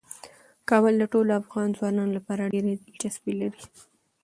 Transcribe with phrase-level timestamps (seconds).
[0.69, 3.63] کابل د ټولو افغان ځوانانو لپاره ډیره دلچسپي لري.